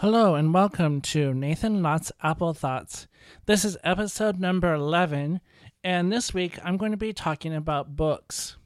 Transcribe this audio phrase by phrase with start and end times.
[0.00, 3.06] Hello and welcome to Nathan Lott's Apple Thoughts.
[3.46, 5.40] This is episode number 11,
[5.82, 8.58] and this week I'm going to be talking about books.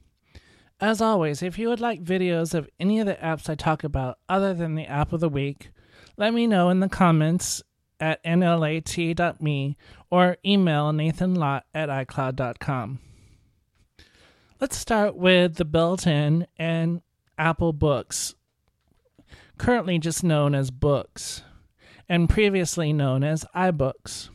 [0.81, 4.19] As always, if you would like videos of any of the apps I talk about
[4.29, 5.71] other than the app of the week,
[6.17, 7.63] let me know in the comments
[8.01, 9.77] at nlat.me
[10.11, 12.99] or email nathanlott at icloud.com.
[14.61, 17.03] Let's start with the built in and
[17.39, 18.35] Apple Books
[19.61, 21.43] currently just known as books,
[22.09, 24.31] and previously known as iBooks.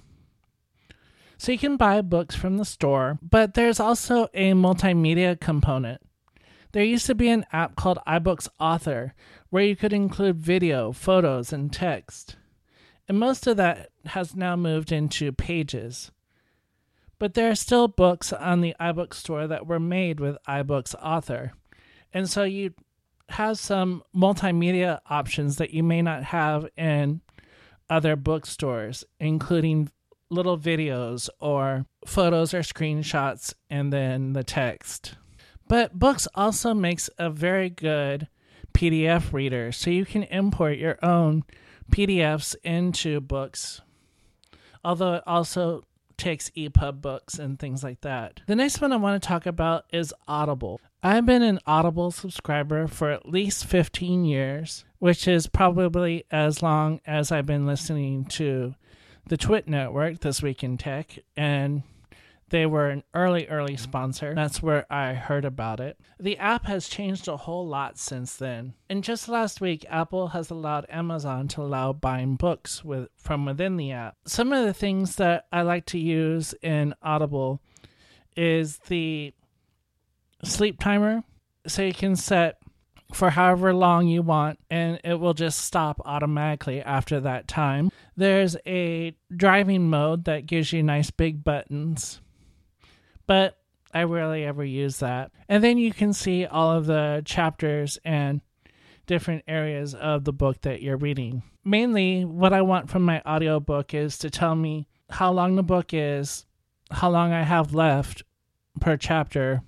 [1.40, 6.00] So you can buy books from the store, but there's also a multimedia component.
[6.73, 9.16] There used to be an app called iBooks Author
[9.50, 12.36] where you could include video, photos, and text.
[13.08, 16.12] And most of that has now moved into pages.
[17.17, 21.53] But there are still books on the iBook store that were made with iBooks Author.
[22.14, 22.76] And so you
[23.30, 27.22] has some multimedia options that you may not have in
[27.90, 29.90] other bookstores, including
[30.30, 35.16] little videos or photos or screenshots and then the text.
[35.67, 38.28] But Books also makes a very good
[38.73, 41.44] PDF reader, so you can import your own
[41.92, 43.82] PDFs into Books.
[44.84, 45.84] Although it also
[46.17, 48.41] takes EPUB books and things like that.
[48.47, 50.80] The next one I want to talk about is Audible.
[51.03, 56.99] I've been an Audible subscriber for at least 15 years, which is probably as long
[57.05, 58.75] as I've been listening to
[59.27, 61.83] the Twit Network, This Week in Tech, and
[62.56, 63.84] they were an early, early mm-hmm.
[63.84, 64.34] sponsor.
[64.34, 66.00] That's where I heard about it.
[66.17, 68.75] The app has changed a whole lot since then.
[68.89, 73.76] And just last week, Apple has allowed Amazon to allow buying books with from within
[73.76, 74.16] the app.
[74.26, 77.59] Some of the things that I like to use in Audible
[78.38, 79.33] is the
[80.45, 81.26] sleep timer.
[81.67, 82.59] So you can set
[83.14, 87.92] for however long you want and it will just stop automatically after that time.
[88.16, 92.22] There's a driving mode that gives you nice big buttons
[93.28, 93.58] but
[93.94, 95.32] I rarely ever use that.
[95.48, 98.42] And then you can see all of the chapters and
[99.05, 101.44] different areas of the book that you're reading.
[101.64, 105.94] Mainly, what I want from my audiobook is to tell me how long the book
[105.94, 106.45] is,
[106.92, 108.23] how long I have left
[108.80, 109.61] per chapter,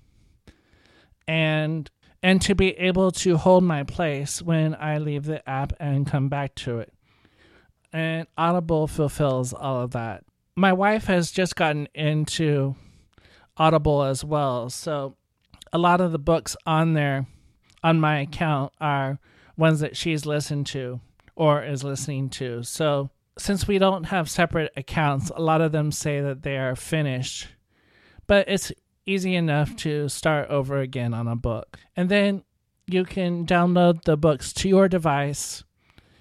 [1.27, 1.89] and
[2.23, 6.29] and to be able to hold my place when I leave the app and come
[6.29, 6.93] back to it.
[7.93, 10.23] And Audible fulfills all of that.
[10.55, 12.75] My wife has just gotten into
[13.57, 14.69] Audible as well.
[14.69, 15.15] So
[15.73, 17.27] a lot of the books on there
[17.83, 19.19] on my account are
[19.57, 20.99] ones that she's listened to
[21.35, 22.63] or is listening to.
[22.63, 26.75] So since we don't have separate accounts, a lot of them say that they are
[26.75, 27.47] finished.
[28.25, 28.71] But it's
[29.05, 31.79] easy enough to start over again on a book.
[31.95, 32.43] And then
[32.87, 35.63] you can download the books to your device.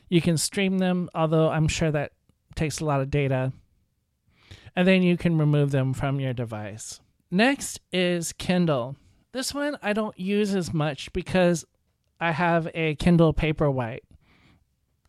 [0.09, 2.13] You can stream them, although I'm sure that
[2.55, 3.53] takes a lot of data.
[4.75, 7.01] And then you can remove them from your device.
[7.31, 8.97] Next is Kindle.
[9.33, 11.65] This one I don't use as much because
[12.21, 14.03] I have a Kindle Paperwhite,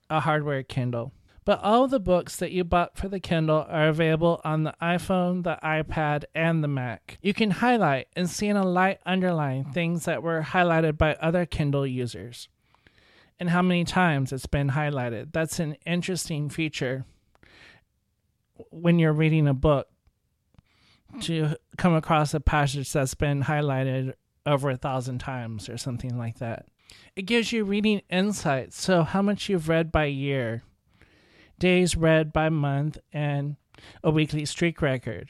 [0.10, 1.14] a hardware Kindle.
[1.46, 5.44] But all the books that you bought for the Kindle are available on the iPhone,
[5.44, 7.20] the iPad, and the Mac.
[7.22, 11.46] You can highlight and see in a light underline things that were highlighted by other
[11.46, 12.50] Kindle users
[13.40, 15.32] and how many times it's been highlighted.
[15.32, 17.06] That's an interesting feature
[18.72, 19.88] when you're reading a book
[21.22, 24.14] to come across a passage that's been highlighted
[24.46, 26.68] over a thousand times or something like that.
[27.16, 30.64] It gives you reading insights, so how much you've read by year,
[31.60, 33.58] days read by month, and
[34.04, 35.30] a weekly streak record.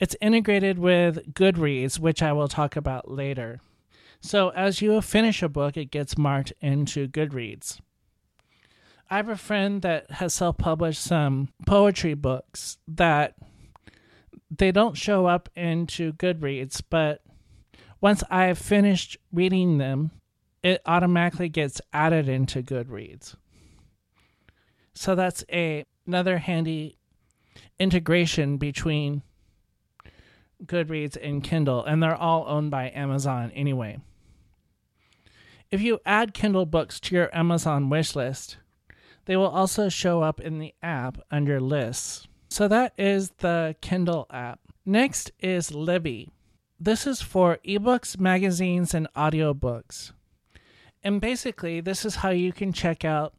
[0.00, 3.60] It's integrated with Goodreads, which I will talk about later.
[4.20, 7.80] So as you finish a book, it gets marked into Goodreads.
[9.10, 13.34] I have a friend that has self published some poetry books that
[14.50, 17.22] they don't show up into Goodreads, but
[18.00, 20.12] once I've finished reading them,
[20.62, 23.34] it automatically gets added into Goodreads.
[24.94, 26.96] So that's a another handy
[27.78, 29.22] integration between
[30.64, 33.98] Goodreads and Kindle, and they're all owned by Amazon anyway.
[35.70, 38.56] If you add Kindle books to your Amazon wish list,
[39.26, 42.26] they will also show up in the app under lists.
[42.58, 44.58] So that is the Kindle app.
[44.84, 46.32] Next is Libby.
[46.80, 50.10] This is for ebooks, magazines, and audiobooks.
[51.04, 53.32] And basically, this is how you can check out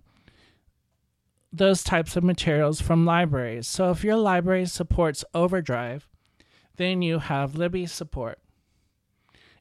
[1.52, 3.68] those types of materials from libraries.
[3.68, 6.08] So if your library supports Overdrive,
[6.78, 8.40] then you have Libby support.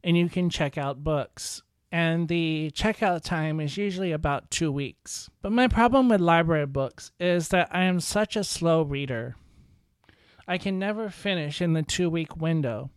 [0.05, 5.31] And you can check out books and the checkout time is usually about two weeks.
[5.43, 9.35] But my problem with library books is that I am such a slow reader.
[10.51, 12.91] I can never finish in the two week window.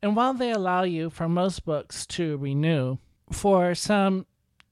[0.00, 2.96] And while they allow you for most books to renew,
[3.30, 4.26] for some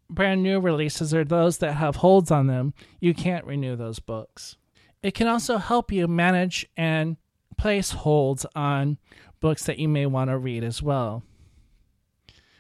[0.08, 4.56] brand new releases or those that have holds on them, you can't renew those books.
[5.02, 7.19] It can also help you manage and
[7.58, 8.97] place holds on
[9.41, 11.23] books that you may want to read as well.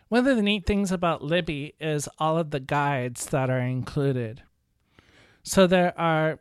[0.08, 4.42] One of the neat things about Libby is all of the guides that are included.
[5.42, 6.40] So there are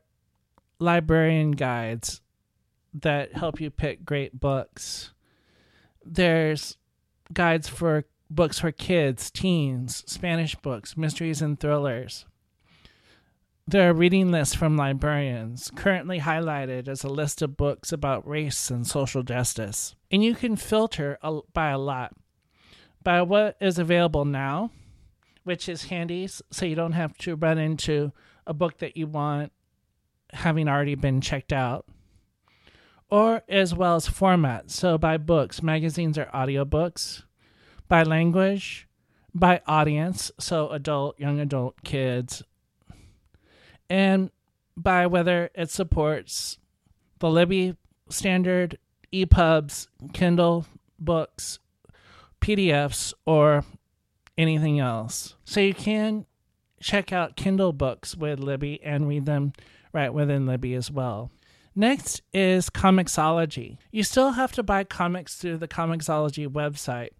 [0.80, 2.22] librarian guides
[2.94, 5.12] that help you pick great books.
[6.04, 6.78] There's
[7.34, 12.26] guides for books for kids, teens, Spanish books, mysteries and thrillers.
[13.68, 18.72] There are reading lists from librarians, currently highlighted as a list of books about race
[18.72, 19.96] and social justice.
[20.10, 21.20] And you can filter
[21.54, 22.16] by a lot
[23.04, 24.72] by what is available now,
[25.44, 28.12] which is handy so you don't have to run into
[28.48, 29.52] a book that you want
[30.34, 31.86] having already been checked out.
[33.12, 37.24] Or as well as format, so by books, magazines or audiobooks,
[37.88, 38.88] by language,
[39.34, 42.44] by audience, so adult, young adult, kids,
[43.90, 44.30] and
[44.78, 46.60] by whether it supports
[47.20, 47.76] the Libby
[48.10, 48.78] standard,
[49.12, 50.66] EPUBs, Kindle
[51.00, 51.60] books,
[52.42, 53.66] PDFs or
[54.38, 55.36] anything else.
[55.44, 56.26] So you can
[56.80, 59.54] check out Kindle books with Libby and read them
[59.92, 61.32] right within Libby as well.
[61.76, 63.78] Next is Comixology.
[63.92, 67.12] You still have to buy comics through the Comixology website,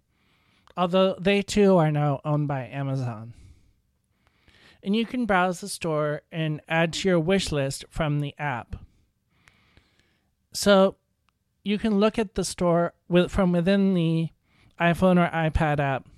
[0.76, 3.34] although they too are now owned by Amazon.
[4.82, 8.76] And you can browse the store and add to your wish list from the app.
[10.52, 10.96] So
[11.62, 14.30] you can look at the store with, from within the
[14.80, 16.08] iPhone or iPad app,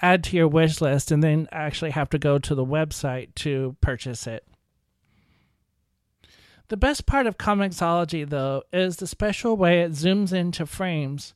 [0.00, 3.76] add to your wish list, and then actually have to go to the website to
[3.80, 4.47] purchase it.
[6.68, 11.34] The best part of Comixology, though, is the special way it zooms into frames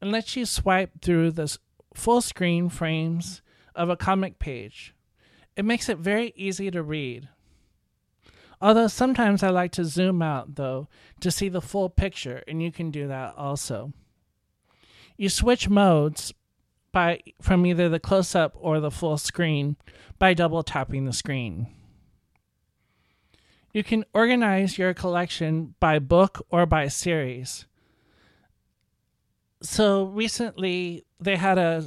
[0.00, 1.56] and lets you swipe through the
[1.94, 3.40] full screen frames
[3.74, 4.94] of a comic page.
[5.56, 7.28] It makes it very easy to read.
[8.60, 10.88] Although sometimes I like to zoom out, though,
[11.20, 13.92] to see the full picture, and you can do that also.
[15.16, 16.34] You switch modes
[16.92, 19.76] by from either the close up or the full screen
[20.18, 21.68] by double tapping the screen.
[23.74, 27.66] You can organize your collection by book or by series.
[29.62, 31.84] So recently they had a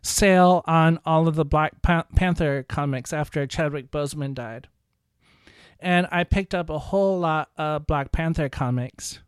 [0.00, 4.68] sale on all of the Black Panther comics after Chadwick Boseman died.
[5.80, 9.18] And I picked up a whole lot of Black Panther comics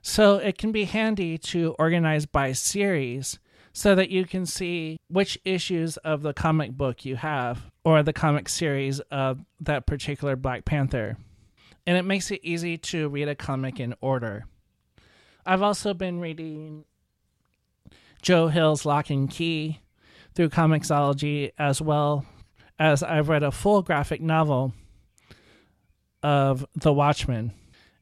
[0.00, 3.40] so it can be handy to organize by series
[3.72, 8.12] so that you can see which issues of the comic book you have or the
[8.12, 11.16] comic series of that particular Black Panther.
[11.86, 14.44] And it makes it easy to read a comic in order.
[15.46, 16.84] I've also been reading
[18.22, 19.78] Joe Hill's Locke and Key
[20.34, 22.26] through Comixology as well
[22.76, 24.72] as I've read a full graphic novel
[26.24, 27.52] of The Watchmen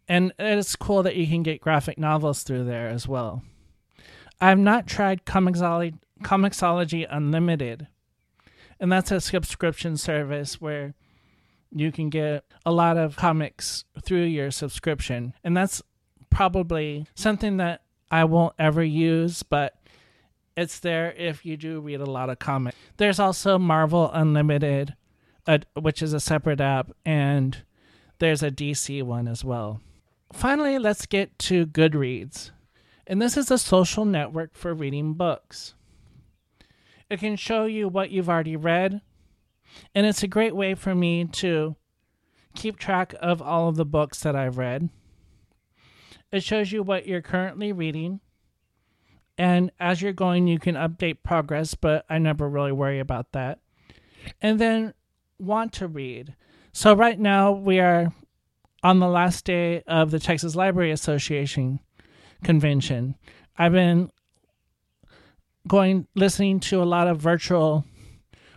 [0.09, 3.43] and it's cool that you can get graphic novels through there as well.
[4.41, 7.89] I've not tried Comixology, Comixology Unlimited,
[8.81, 10.95] and that's a subscription service where
[11.71, 15.83] you can get a lot of comics through your subscription, and that's
[16.31, 19.77] probably something that I won't ever use, but
[20.57, 22.77] it's there if you do read a lot of comics.
[22.97, 24.95] There's also Marvel Unlimited,
[25.75, 27.59] which is a separate app, and
[28.21, 29.81] there's a DC one as well.
[30.33, 32.51] Finally, let's get to Goodreads.
[33.07, 35.75] And this is a social network for reading books.
[37.11, 39.01] It can show you what you've already read,
[39.95, 41.77] and it's a great way for me to
[42.55, 44.89] keep track of all of the books that I've read.
[46.33, 48.21] It shows you what you're currently reading,
[49.37, 53.59] and as you're going, you can update progress, but I never really worry about that.
[54.41, 54.95] And then
[55.39, 56.35] want to read.
[56.73, 58.13] So, right now, we are
[58.83, 61.81] on the last day of the Texas Library Association
[62.45, 63.17] convention,
[63.59, 64.11] I've been
[65.67, 67.85] going listening to a lot of virtual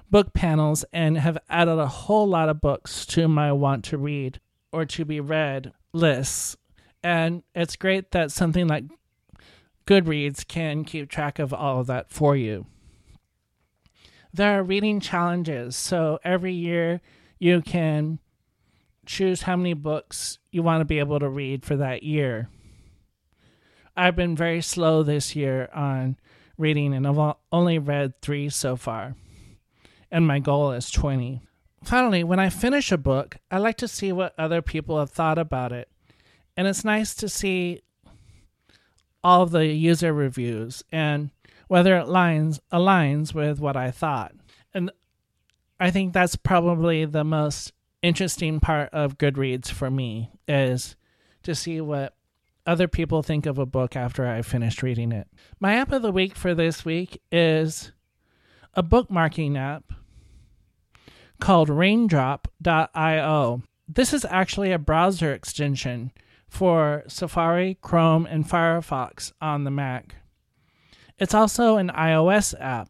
[0.10, 4.40] book panels and have added a whole lot of books to my want to read
[4.72, 6.58] or to be read lists.
[7.04, 8.86] And it's great that something like
[9.86, 12.66] Goodreads can keep track of all of that for you.
[14.34, 15.76] There are reading challenges.
[15.76, 17.02] So every year
[17.40, 18.20] you can
[19.06, 22.50] choose how many books you want to be able to read for that year.
[23.96, 26.18] I've been very slow this year on
[26.58, 29.16] reading, and I've only read three so far.
[30.12, 31.42] And my goal is 20.
[31.84, 35.38] Finally, when I finish a book, I like to see what other people have thought
[35.38, 35.90] about it.
[36.56, 37.82] And it's nice to see
[39.24, 41.30] all the user reviews and
[41.68, 44.34] whether it lines aligns with what I thought.
[44.74, 44.92] And
[45.80, 50.96] I think that's probably the most interesting part of Goodreads for me is
[51.44, 52.17] to see what
[52.68, 55.28] other people think of a book after I've finished reading it.
[55.60, 57.94] My app of the week for this week is
[58.74, 59.94] a bookmarking app
[61.40, 63.62] called raindrop.io.
[63.88, 66.12] This is actually a browser extension
[66.50, 70.16] for Safari, Chrome, and Firefox on the Mac.
[71.18, 72.90] It's also an iOS app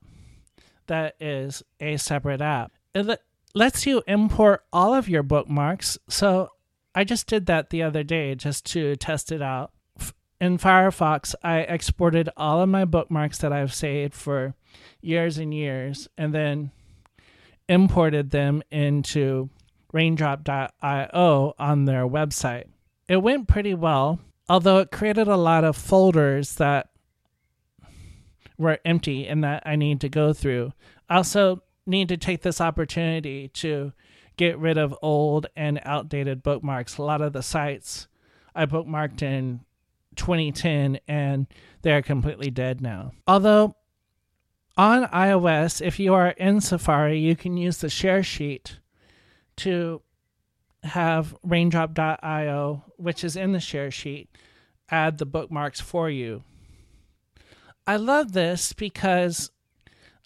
[0.87, 2.71] that is a separate app.
[2.93, 3.21] It
[3.53, 5.97] lets you import all of your bookmarks.
[6.09, 6.49] So
[6.97, 9.71] I just did that the other day just to test it out.
[10.41, 14.55] In Firefox, I exported all of my bookmarks that I've saved for
[14.99, 16.71] years and years and then
[17.69, 19.51] imported them into
[19.93, 22.65] raindrop.io on their website.
[23.07, 26.89] It went pretty well, although it created a lot of folders that
[28.57, 30.73] were empty and that I need to go through.
[31.07, 33.93] I also need to take this opportunity to
[34.37, 36.97] get rid of old and outdated bookmarks.
[36.97, 38.07] A lot of the sites
[38.55, 39.61] I bookmarked in
[40.15, 41.47] 2010 and
[41.81, 43.11] they're completely dead now.
[43.27, 43.75] Although
[44.77, 48.79] on iOS, if you are in Safari, you can use the share sheet
[49.57, 50.01] to
[50.83, 54.29] have raindrop.io, which is in the share sheet,
[54.89, 56.43] add the bookmarks for you.
[57.87, 59.49] I love this because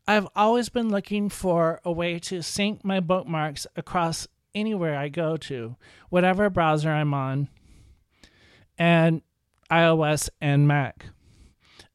[0.08, 5.38] I've always been looking for a way to sync my bookmarks across anywhere I go
[5.38, 5.76] to,
[6.10, 7.50] whatever browser I'm on,
[8.78, 9.22] and
[9.70, 11.06] iOS and Mac.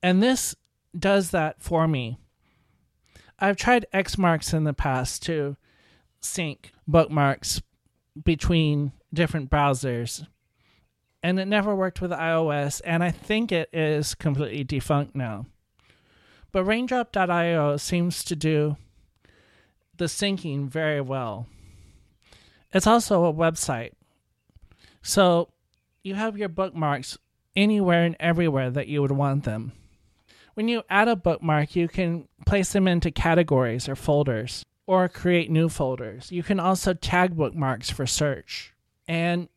[0.03, 0.55] And this
[0.99, 2.17] does that for me.
[3.39, 5.57] I've tried Xmarks in the past to
[6.21, 7.61] sync bookmarks
[8.25, 10.27] between different browsers,
[11.23, 15.47] and it never worked with iOS, and I think it is completely defunct now.
[16.57, 18.79] But Raindrop.io seems to do
[19.95, 21.49] the syncing very well.
[22.73, 23.93] It's also a website.
[25.03, 25.51] So
[26.03, 27.19] you have your bookmarks
[27.55, 29.73] anywhere and everywhere that you would want them.
[30.55, 35.51] When you add a bookmark, you can place them into categories or folders or create
[35.51, 36.33] new folders.
[36.33, 38.73] You can also tag bookmarks for search.
[39.07, 39.51] And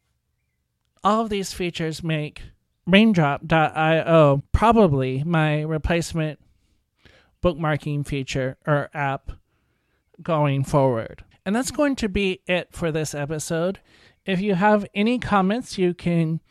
[1.02, 2.42] all of these features make
[2.86, 6.40] raindrop.io probably my replacement
[7.42, 9.32] bookmarking feature or app
[10.22, 11.24] going forward.
[11.46, 13.80] And that's going to be it for this episode.
[14.26, 16.42] If you have any comments, you can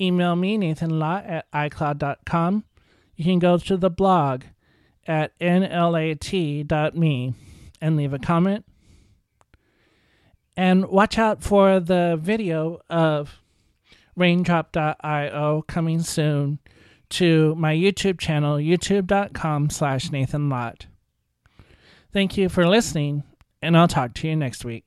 [0.00, 2.64] email me, Nathan Lott at iCloud.com.
[3.16, 4.44] You can go to the blog
[5.06, 7.34] at nlat.me
[7.80, 8.64] and leave a comment.
[10.56, 13.40] And watch out for the video of
[14.16, 16.58] raindrop.io coming soon
[17.10, 20.86] to my YouTube channel, youtube.com slash Nathan Lott.
[22.12, 23.22] Thank you for listening,
[23.62, 24.84] and I'll talk to you next week.